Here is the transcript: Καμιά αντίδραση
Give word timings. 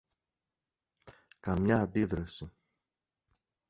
Καμιά 1.39 1.79
αντίδραση 1.81 2.51